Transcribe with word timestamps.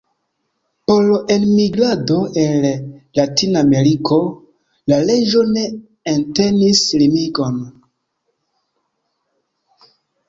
Por 0.85 1.29
enmigrado 1.35 2.17
el 2.45 2.63
Latina 3.19 3.61
Ameriko, 3.65 4.17
la 4.93 4.99
leĝo 5.11 5.43
ne 5.53 5.67
entenis 6.15 6.83
limigon. 7.03 7.61